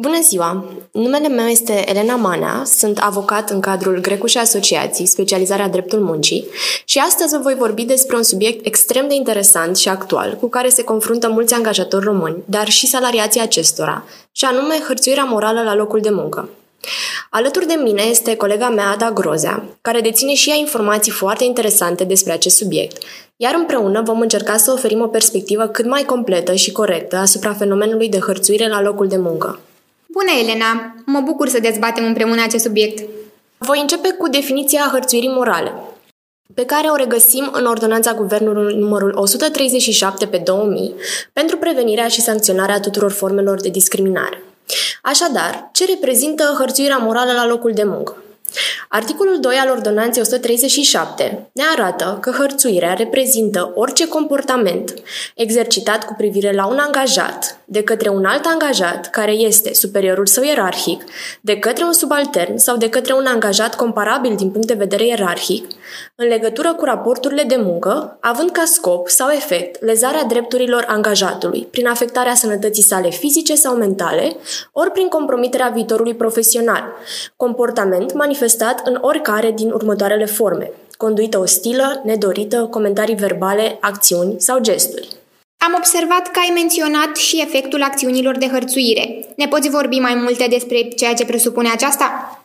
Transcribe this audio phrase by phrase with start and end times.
[0.00, 0.64] Bună ziua!
[0.92, 6.46] Numele meu este Elena Manea, sunt avocat în cadrul Grecu și Asociații, specializarea dreptul muncii,
[6.84, 10.68] și astăzi vă voi vorbi despre un subiect extrem de interesant și actual, cu care
[10.68, 16.00] se confruntă mulți angajatori români, dar și salariații acestora, și anume hărțuirea morală la locul
[16.00, 16.48] de muncă.
[17.30, 22.04] Alături de mine este colega mea, Ada Grozea, care deține și ea informații foarte interesante
[22.04, 23.02] despre acest subiect,
[23.36, 28.08] iar împreună vom încerca să oferim o perspectivă cât mai completă și corectă asupra fenomenului
[28.08, 29.58] de hărțuire la locul de muncă.
[30.12, 30.94] Bună, Elena!
[31.04, 33.08] Mă bucur să dezbatem împreună acest subiect.
[33.58, 35.72] Voi începe cu definiția hărțuirii morale,
[36.54, 40.94] pe care o regăsim în Ordonanța Guvernului numărul 137 pe 2000
[41.32, 44.42] pentru prevenirea și sancționarea tuturor formelor de discriminare.
[45.02, 48.16] Așadar, ce reprezintă hărțuirea morală la locul de muncă?
[48.88, 54.94] Articolul 2 al Ordonanței 137 ne arată că hărțuirea reprezintă orice comportament
[55.34, 60.44] exercitat cu privire la un angajat de către un alt angajat care este superiorul său
[60.44, 61.04] ierarhic,
[61.40, 65.66] de către un subaltern sau de către un angajat comparabil din punct de vedere ierarhic,
[66.14, 71.86] în legătură cu raporturile de muncă, având ca scop sau efect lezarea drepturilor angajatului prin
[71.86, 74.36] afectarea sănătății sale fizice sau mentale,
[74.72, 76.84] ori prin compromiterea viitorului profesional,
[77.36, 85.17] comportament manifestat în oricare din următoarele forme, conduită ostilă, nedorită, comentarii verbale, acțiuni sau gesturi.
[85.66, 89.26] Am observat că ai menționat și efectul acțiunilor de hărțuire.
[89.36, 92.38] Ne poți vorbi mai multe despre ceea ce presupune aceasta?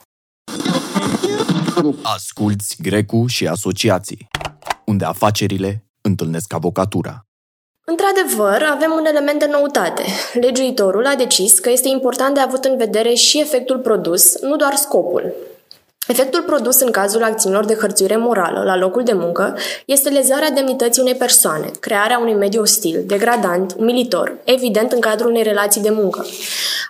[2.03, 4.27] Asculți Grecu și asociații,
[4.85, 7.25] unde afacerile întâlnesc avocatura.
[7.85, 10.03] Într-adevăr, avem un element de noutate.
[10.33, 14.75] Legiuitorul a decis că este important de avut în vedere și efectul produs, nu doar
[14.75, 15.33] scopul.
[16.07, 21.01] Efectul produs în cazul acțiunilor de hărțuire morală la locul de muncă este lezarea demnității
[21.01, 26.25] unei persoane, crearea unui mediu ostil, degradant, umilitor, evident în cadrul unei relații de muncă.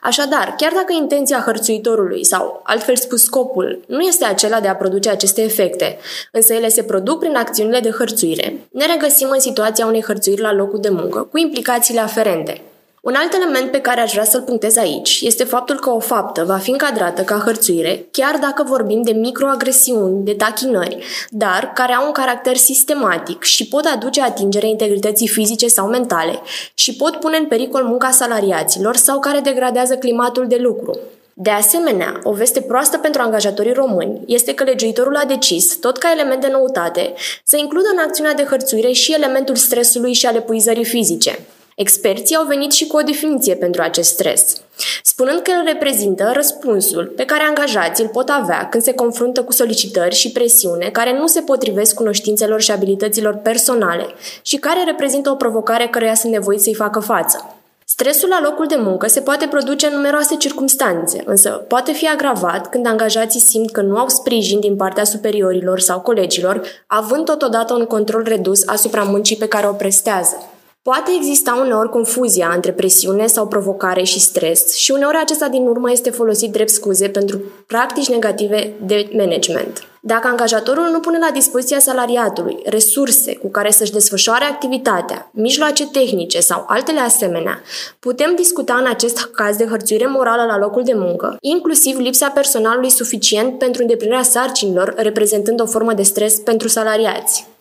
[0.01, 5.09] Așadar, chiar dacă intenția hărțuitorului sau, altfel spus scopul, nu este acela de a produce
[5.09, 5.97] aceste efecte,
[6.31, 10.53] însă ele se produc prin acțiunile de hărțuire, ne regăsim în situația unei hărțuiri la
[10.53, 12.61] locul de muncă, cu implicațiile aferente.
[13.09, 16.43] Un alt element pe care aș vrea să-l punctez aici este faptul că o faptă
[16.43, 22.05] va fi încadrată ca hărțuire, chiar dacă vorbim de microagresiuni, de tachinări, dar care au
[22.05, 26.39] un caracter sistematic și pot aduce atingere integrității fizice sau mentale
[26.73, 30.99] și pot pune în pericol munca salariaților sau care degradează climatul de lucru.
[31.33, 36.11] De asemenea, o veste proastă pentru angajatorii români este că legiuitorul a decis, tot ca
[36.11, 37.13] element de noutate,
[37.43, 41.39] să includă în acțiunea de hărțuire și elementul stresului și al epuizării fizice.
[41.75, 44.55] Experții au venit și cu o definiție pentru acest stres,
[45.03, 49.51] spunând că el reprezintă răspunsul pe care angajații îl pot avea când se confruntă cu
[49.51, 54.05] solicitări și presiune care nu se potrivesc cunoștințelor și abilităților personale
[54.41, 57.55] și care reprezintă o provocare căreia sunt nevoiți să-i facă față.
[57.85, 62.69] Stresul la locul de muncă se poate produce în numeroase circunstanțe, însă poate fi agravat
[62.69, 67.85] când angajații simt că nu au sprijin din partea superiorilor sau colegilor, având totodată un
[67.85, 70.52] control redus asupra muncii pe care o prestează.
[70.89, 75.91] Poate exista uneori confuzia între presiune sau provocare și stres și uneori acesta din urmă
[75.91, 79.87] este folosit drept scuze pentru practici negative de management.
[80.01, 86.39] Dacă angajatorul nu pune la dispoziția salariatului resurse cu care să-și desfășoare activitatea, mijloace tehnice
[86.39, 87.61] sau altele asemenea,
[87.99, 92.89] putem discuta în acest caz de hărțuire morală la locul de muncă, inclusiv lipsa personalului
[92.89, 97.52] suficient pentru îndeplinirea sarcinilor, reprezentând o formă de stres pentru salariați.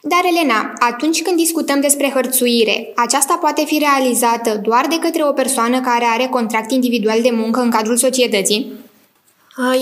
[0.00, 5.32] Dar, Elena, atunci când discutăm despre hărțuire, aceasta poate fi realizată doar de către o
[5.32, 8.72] persoană care are contract individual de muncă în cadrul societății?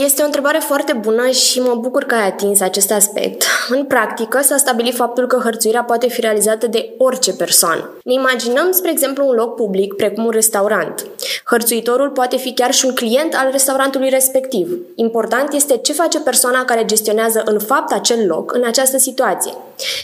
[0.04, 3.44] Este o întrebare foarte bună și mă bucur că ai atins acest aspect.
[3.68, 7.90] În practică, s-a stabilit faptul că hărțuirea poate fi realizată de orice persoană.
[8.04, 11.06] Ne imaginăm, spre exemplu, un loc public, precum un restaurant.
[11.44, 14.78] Hărțuitorul poate fi chiar și un client al restaurantului respectiv.
[14.94, 19.52] Important este ce face persoana care gestionează în fapt acel loc în această situație.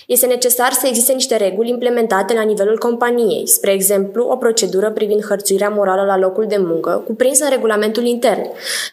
[0.07, 5.25] Este necesar să existe niște reguli implementate la nivelul companiei, spre exemplu, o procedură privind
[5.25, 8.47] hărțuirea morală la locul de muncă, cuprinsă în regulamentul intern,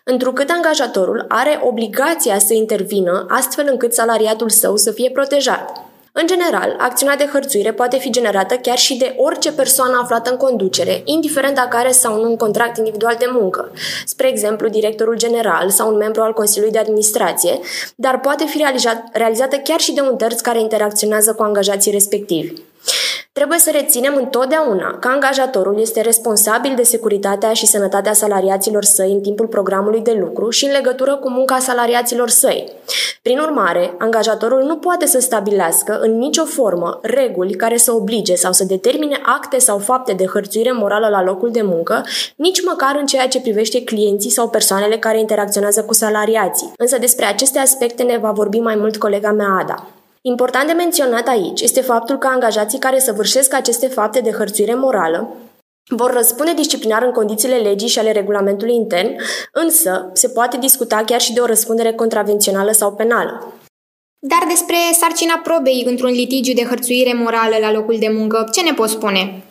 [0.03, 5.89] întrucât angajatorul are obligația să intervină astfel încât salariatul său să fie protejat.
[6.11, 10.37] În general, acțiunea de hărțuire poate fi generată chiar și de orice persoană aflată în
[10.37, 13.71] conducere, indiferent dacă are sau nu un contract individual de muncă,
[14.05, 17.59] spre exemplu directorul general sau un membru al Consiliului de Administrație,
[17.95, 18.65] dar poate fi
[19.11, 22.53] realizată chiar și de un terț care interacționează cu angajații respectivi.
[23.39, 29.21] Trebuie să reținem întotdeauna că angajatorul este responsabil de securitatea și sănătatea salariaților săi în
[29.21, 32.71] timpul programului de lucru și în legătură cu munca salariaților săi.
[33.21, 38.51] Prin urmare, angajatorul nu poate să stabilească în nicio formă reguli care să oblige sau
[38.51, 43.05] să determine acte sau fapte de hărțuire morală la locul de muncă, nici măcar în
[43.05, 46.71] ceea ce privește clienții sau persoanele care interacționează cu salariații.
[46.77, 49.87] Însă despre aceste aspecte ne va vorbi mai mult colega mea Ada.
[50.21, 55.35] Important de menționat aici este faptul că angajații care săvârșesc aceste fapte de hărțuire morală
[55.89, 59.15] vor răspunde disciplinar în condițiile legii și ale regulamentului intern,
[59.51, 63.53] însă se poate discuta chiar și de o răspundere contravențională sau penală.
[64.19, 68.73] Dar despre sarcina probei într-un litigiu de hărțuire morală la locul de muncă, ce ne
[68.73, 69.43] poți spune?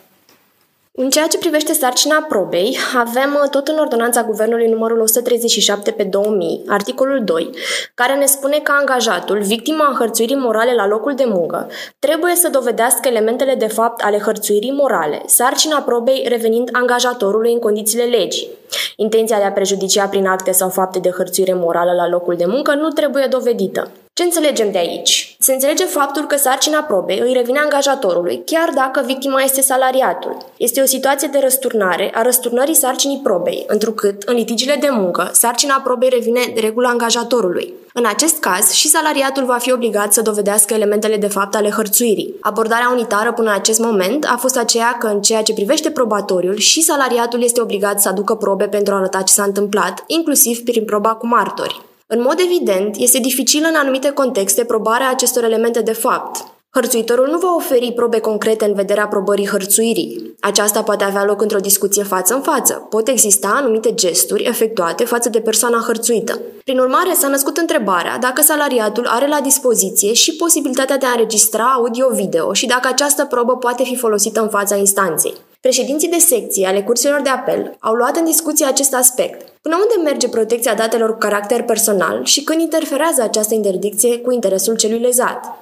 [1.01, 6.03] În ceea ce privește sarcina probei, avem uh, tot în ordonanța Guvernului numărul 137 pe
[6.03, 7.49] 2000, articolul 2,
[7.93, 11.69] care ne spune că angajatul, victima hărțuirii morale la locul de muncă,
[11.99, 18.03] trebuie să dovedească elementele de fapt ale hărțuirii morale, sarcina probei revenind angajatorului în condițiile
[18.03, 18.49] legii.
[18.95, 22.73] Intenția de a prejudicia prin acte sau fapte de hărțuire morală la locul de muncă
[22.73, 23.91] nu trebuie dovedită.
[24.19, 25.35] Ce înțelegem de aici?
[25.39, 30.37] Se înțelege faptul că sarcina probei îi revine angajatorului, chiar dacă victima este salariatul.
[30.57, 35.81] Este o situație de răsturnare a răsturnării sarcinii probei, întrucât, în litigiile de muncă, sarcina
[35.83, 37.73] probei revine de regulă angajatorului.
[37.93, 42.35] În acest caz, și salariatul va fi obligat să dovedească elementele de fapt ale hărțuirii.
[42.41, 46.57] Abordarea unitară până în acest moment a fost aceea că, în ceea ce privește probatoriul,
[46.57, 50.85] și salariatul este obligat să aducă probe pentru a arăta ce s-a întâmplat, inclusiv prin
[50.85, 51.87] proba cu martori.
[52.11, 56.45] În mod evident, este dificil în anumite contexte probarea acestor elemente de fapt.
[56.69, 60.35] Hărțuitorul nu va oferi probe concrete în vederea probării hărțuirii.
[60.39, 62.87] Aceasta poate avea loc într-o discuție față în față.
[62.89, 66.39] Pot exista anumite gesturi efectuate față de persoana hărțuită.
[66.63, 71.73] Prin urmare, s-a născut întrebarea dacă salariatul are la dispoziție și posibilitatea de a înregistra
[71.75, 75.33] audio-video și dacă această probă poate fi folosită în fața instanței.
[75.61, 79.48] Președinții de secție ale curselor de apel au luat în discuție acest aspect.
[79.69, 84.75] Până unde merge protecția datelor cu caracter personal și când interferează această interdicție cu interesul
[84.75, 85.57] celui lezat?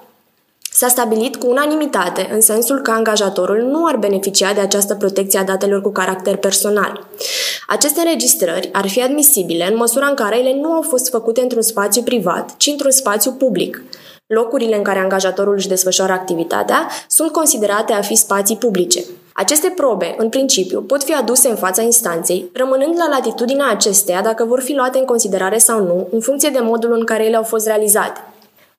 [0.72, 5.44] S-a stabilit cu unanimitate în sensul că angajatorul nu ar beneficia de această protecție a
[5.44, 7.08] datelor cu caracter personal.
[7.68, 11.62] Aceste înregistrări ar fi admisibile în măsura în care ele nu au fost făcute într-un
[11.62, 13.84] spațiu privat, ci într-un spațiu public.
[14.28, 19.04] Locurile în care angajatorul își desfășoară activitatea sunt considerate a fi spații publice.
[19.40, 24.46] Aceste probe, în principiu, pot fi aduse în fața instanței, rămânând la latitudinea acesteia dacă
[24.46, 27.44] vor fi luate în considerare sau nu, în funcție de modul în care ele au
[27.44, 28.20] fost realizate.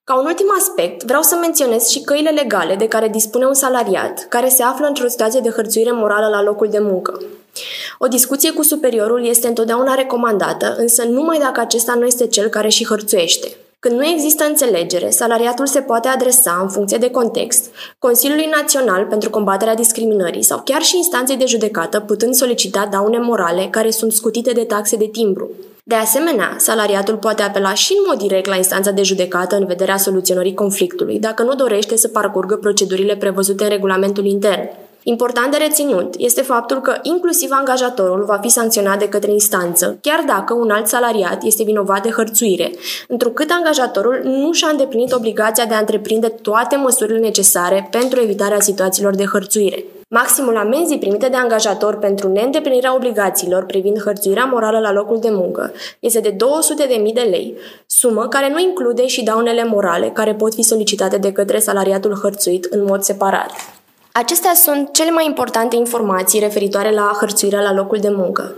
[0.05, 4.27] Ca un ultim aspect, vreau să menționez și căile legale de care dispune un salariat
[4.29, 7.21] care se află într-o situație de hărțuire morală la locul de muncă.
[7.99, 12.69] O discuție cu superiorul este întotdeauna recomandată, însă numai dacă acesta nu este cel care
[12.69, 13.57] și hărțuiește.
[13.81, 19.31] Când nu există înțelegere, salariatul se poate adresa, în funcție de context, Consiliului Național pentru
[19.31, 24.53] combaterea discriminării sau chiar și instanței de judecată, putând solicita daune morale care sunt scutite
[24.53, 25.51] de taxe de timbru.
[25.85, 29.97] De asemenea, salariatul poate apela și în mod direct la instanța de judecată în vederea
[29.97, 34.69] soluționării conflictului, dacă nu dorește să parcurgă procedurile prevăzute în regulamentul intern.
[35.03, 40.25] Important de reținut este faptul că inclusiv angajatorul va fi sancționat de către instanță, chiar
[40.27, 42.71] dacă un alt salariat este vinovat de hărțuire,
[43.09, 49.15] întrucât angajatorul nu și-a îndeplinit obligația de a întreprinde toate măsurile necesare pentru evitarea situațiilor
[49.15, 49.85] de hărțuire.
[50.11, 55.73] Maximul amenzii primite de angajator pentru neîndeplinirea obligațiilor privind hărțuirea morală la locul de muncă
[56.01, 56.37] este de
[57.07, 57.55] 200.000 de lei,
[57.87, 62.65] sumă care nu include și daunele morale care pot fi solicitate de către salariatul hărțuit
[62.65, 63.51] în mod separat.
[64.19, 68.55] Acestea sunt cele mai importante informații referitoare la hărțuirea la locul de muncă.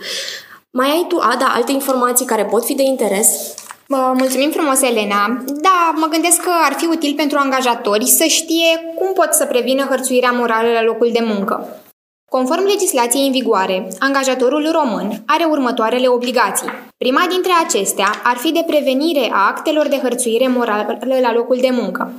[0.70, 3.54] Mai ai tu, Ada, alte informații care pot fi de interes?
[3.88, 5.42] Mulțumim frumos, Elena.
[5.46, 9.84] Da, mă gândesc că ar fi util pentru angajatori să știe cum pot să prevină
[9.84, 11.82] hărțuirea morală la locul de muncă.
[12.30, 16.89] Conform legislației în vigoare, angajatorul român are următoarele obligații.
[17.04, 21.68] Prima dintre acestea ar fi de prevenire a actelor de hărțuire morală la locul de
[21.72, 22.12] muncă.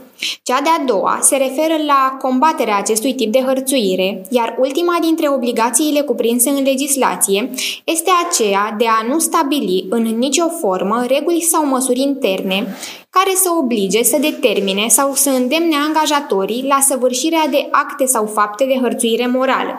[0.44, 6.02] Cea de-a doua se referă la combaterea acestui tip de hărțuire, iar ultima dintre obligațiile
[6.02, 7.50] cuprinse în legislație
[7.84, 12.76] este aceea de a nu stabili în nicio formă reguli sau măsuri interne
[13.10, 18.66] care să oblige să determine sau să îndemne angajatorii la săvârșirea de acte sau fapte
[18.66, 19.74] de hărțuire morală.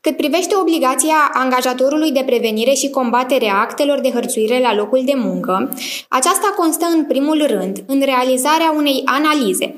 [0.00, 5.12] Cât privește obligația angajatorului de prevenire și combatere a actelor de hărțuire la locul de
[5.16, 5.68] muncă,
[6.08, 9.74] aceasta constă în primul rând în realizarea unei analize.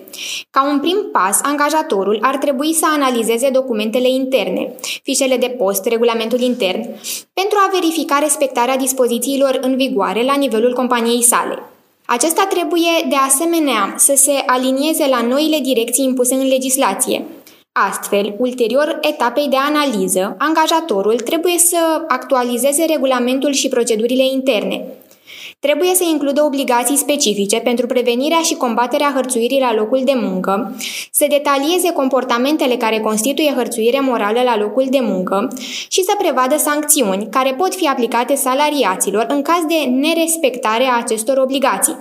[0.50, 6.40] Ca un prim pas, angajatorul ar trebui să analizeze documentele interne, fișele de post, regulamentul
[6.40, 6.88] intern,
[7.32, 11.62] pentru a verifica respectarea dispozițiilor în vigoare la nivelul companiei sale.
[12.04, 17.24] Acesta trebuie, de asemenea, să se alinieze la noile direcții impuse în legislație,
[17.72, 24.84] Astfel, ulterior etapei de analiză, angajatorul trebuie să actualizeze regulamentul și procedurile interne,
[25.60, 30.76] Trebuie să includă obligații specifice pentru prevenirea și combaterea hărțuirii la locul de muncă,
[31.12, 35.48] să detalieze comportamentele care constituie hărțuire morală la locul de muncă
[35.88, 41.36] și să prevadă sancțiuni care pot fi aplicate salariaților în caz de nerespectare a acestor
[41.36, 41.96] obligații.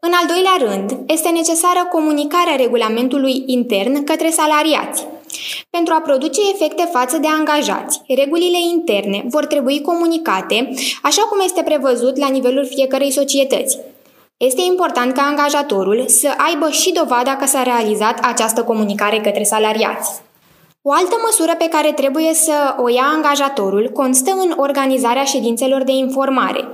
[0.00, 5.06] În al doilea rând, este necesară comunicarea regulamentului intern către salariați.
[5.70, 10.70] Pentru a produce efecte față de angajați, regulile interne vor trebui comunicate
[11.02, 13.78] așa cum este prevăzut la nivelul fiecărei societăți.
[14.36, 20.20] Este important ca angajatorul să aibă și dovada că s-a realizat această comunicare către salariați.
[20.82, 25.92] O altă măsură pe care trebuie să o ia angajatorul constă în organizarea ședințelor de
[25.92, 26.68] informare,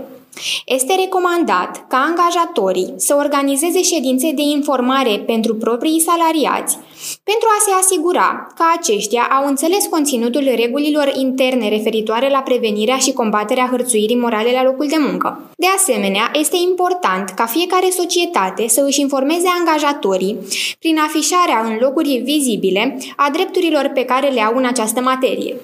[0.67, 6.79] este recomandat ca angajatorii să organizeze ședințe de informare pentru proprii salariați
[7.25, 13.13] pentru a se asigura că aceștia au înțeles conținutul regulilor interne referitoare la prevenirea și
[13.13, 15.41] combaterea hărțuirii morale la locul de muncă.
[15.57, 20.39] De asemenea, este important ca fiecare societate să își informeze angajatorii
[20.79, 25.55] prin afișarea în locuri vizibile a drepturilor pe care le au în această materie.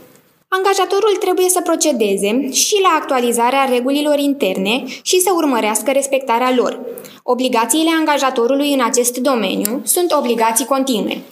[0.52, 6.80] Angajatorul trebuie să procedeze și la actualizarea regulilor interne și să urmărească respectarea lor.
[7.23, 11.23] Obligațiile angajatorului în acest domeniu sunt obligații continue.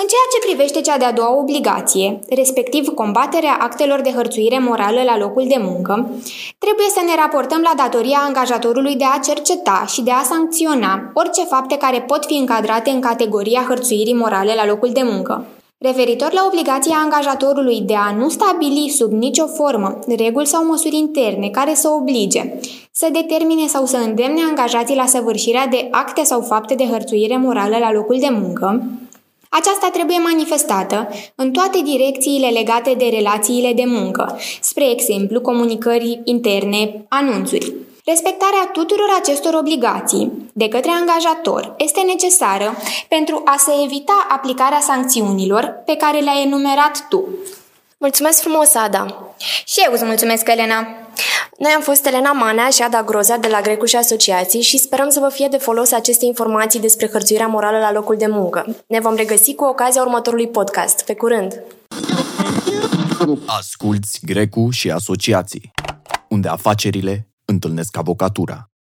[0.00, 5.18] În ceea ce privește cea de-a doua obligație, respectiv combaterea actelor de hărțuire morală la
[5.18, 6.10] locul de muncă,
[6.58, 11.44] trebuie să ne raportăm la datoria angajatorului de a cerceta și de a sancționa orice
[11.44, 15.46] fapte care pot fi încadrate în categoria hărțuirii morale la locul de muncă.
[15.80, 21.48] Referitor la obligația angajatorului de a nu stabili sub nicio formă reguli sau măsuri interne
[21.48, 22.58] care să oblige,
[22.92, 27.76] să determine sau să îndemne angajații la săvârșirea de acte sau fapte de hărțuire morală
[27.78, 28.82] la locul de muncă,
[29.48, 37.06] aceasta trebuie manifestată în toate direcțiile legate de relațiile de muncă, spre exemplu comunicări interne,
[37.08, 37.74] anunțuri.
[38.12, 42.76] Respectarea tuturor acestor obligații de către angajator este necesară
[43.08, 47.28] pentru a se evita aplicarea sancțiunilor pe care le-ai enumerat tu.
[47.98, 49.34] Mulțumesc frumos, Ada!
[49.64, 50.86] Și eu îți mulțumesc, Elena!
[51.58, 55.08] Noi am fost Elena Manea și Ada Groza de la Grecuș și Asociații și sperăm
[55.08, 58.76] să vă fie de folos aceste informații despre hărțuirea morală la locul de muncă.
[58.86, 61.04] Ne vom regăsi cu ocazia următorului podcast.
[61.04, 61.62] Pe curând!
[63.46, 65.70] Asculți Grecu și Asociații,
[66.28, 68.70] unde afacerile întâlnesc avocatura.